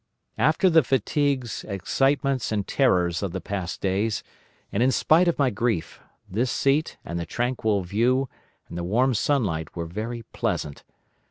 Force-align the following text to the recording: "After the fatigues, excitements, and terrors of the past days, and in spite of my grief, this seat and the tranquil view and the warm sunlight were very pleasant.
"After 0.39 0.67
the 0.67 0.81
fatigues, 0.81 1.63
excitements, 1.63 2.51
and 2.51 2.67
terrors 2.67 3.21
of 3.21 3.33
the 3.33 3.39
past 3.39 3.81
days, 3.81 4.23
and 4.71 4.81
in 4.81 4.89
spite 4.91 5.27
of 5.27 5.37
my 5.37 5.51
grief, 5.51 5.99
this 6.27 6.49
seat 6.49 6.97
and 7.05 7.19
the 7.19 7.25
tranquil 7.27 7.83
view 7.83 8.27
and 8.67 8.75
the 8.79 8.83
warm 8.83 9.13
sunlight 9.13 9.75
were 9.75 9.85
very 9.85 10.23
pleasant. 10.33 10.83